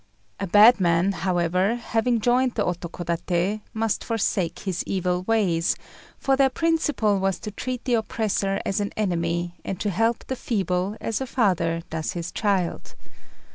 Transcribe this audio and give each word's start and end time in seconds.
A 0.39 0.47
bad 0.47 0.79
man, 0.79 1.11
however, 1.11 1.75
having 1.75 2.21
joined 2.21 2.55
the 2.55 2.65
Otokodaté 2.65 3.61
must 3.71 4.03
forsake 4.03 4.61
his 4.61 4.83
evil 4.87 5.21
ways; 5.21 5.75
for 6.17 6.35
their 6.35 6.49
principle 6.49 7.19
was 7.19 7.37
to 7.37 7.51
treat 7.51 7.85
the 7.85 7.93
oppressor 7.93 8.59
as 8.65 8.79
an 8.79 8.91
enemy, 8.97 9.53
and 9.63 9.79
to 9.79 9.91
help 9.91 10.25
the 10.25 10.35
feeble 10.35 10.97
as 10.99 11.21
a 11.21 11.27
father 11.27 11.83
does 11.91 12.13
his 12.13 12.31
child. 12.31 12.95